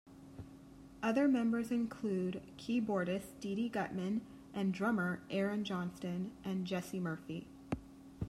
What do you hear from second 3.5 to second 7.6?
Gutman and drummer Aaron Johnston and Jesse Murphy.